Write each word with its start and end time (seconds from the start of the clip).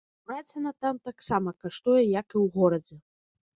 Кураціна 0.27 0.71
там 0.85 1.01
таксама 1.09 1.49
каштуе, 1.67 2.01
як 2.21 2.27
і 2.35 2.41
ў 2.43 2.57
горадзе. 2.59 2.95